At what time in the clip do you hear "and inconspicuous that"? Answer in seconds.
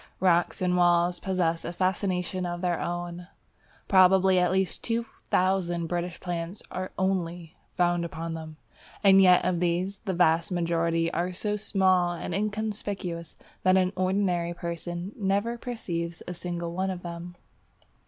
12.13-13.77